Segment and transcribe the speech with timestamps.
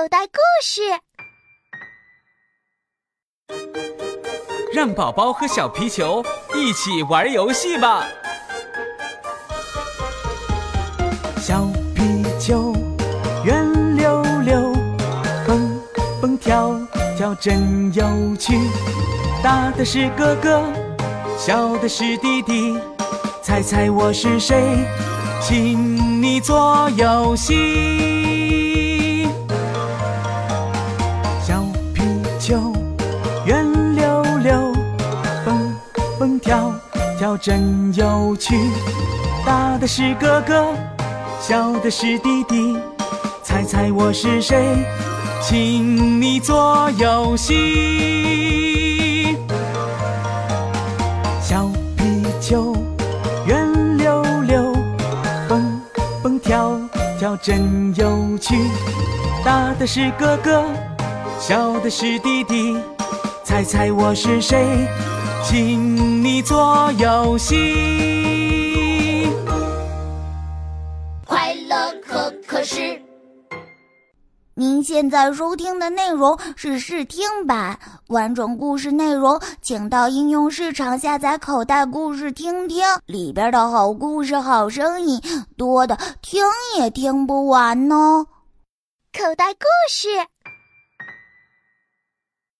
[0.00, 0.80] 口袋故事，
[4.72, 8.08] 让宝宝和小皮球一起玩游戏吧。
[11.36, 12.72] 小皮球
[13.44, 14.72] 圆溜溜，
[15.46, 15.78] 蹦
[16.22, 16.74] 蹦跳
[17.18, 18.58] 跳真有趣。
[19.42, 20.64] 大的是哥哥，
[21.36, 22.80] 小的是弟弟，
[23.42, 24.78] 猜猜我是谁？
[25.42, 28.79] 请你做游戏。
[32.50, 32.72] 球
[33.46, 33.64] 圆
[33.94, 34.72] 溜溜，
[35.44, 35.72] 蹦
[36.18, 36.72] 蹦跳
[37.16, 38.58] 跳真有趣。
[39.46, 40.74] 大的是哥哥，
[41.40, 42.76] 小的是弟弟，
[43.44, 44.84] 猜猜我是谁？
[45.40, 49.38] 请你做游戏。
[51.40, 52.74] 小皮球
[53.46, 54.72] 圆溜溜，
[55.48, 55.80] 蹦
[56.20, 56.76] 蹦跳
[57.16, 58.56] 跳真有趣。
[59.44, 60.64] 大的是哥哥，
[61.40, 62.76] 小的是弟弟，
[63.42, 64.86] 猜猜我是谁？
[65.42, 69.26] 请你做游戏。
[71.26, 73.00] 快乐可可是。
[74.52, 85.18] 您现在收听的内容是试听版，完整故事内容请到应用市场下载《口袋故事》听听，里边的好故事、好声音
[85.56, 86.44] 多的听
[86.76, 88.26] 也听不完呢。
[89.18, 90.06] 口袋故事。